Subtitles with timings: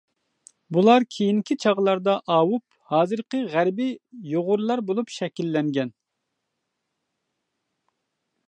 [0.75, 2.65] بۇلار كېيىنكى چاغلاردا ئاۋۇپ،
[2.95, 3.89] ھازىرقى غەربى
[4.33, 5.95] يۇغۇرلار بولۇپ شەكىللەنگەن.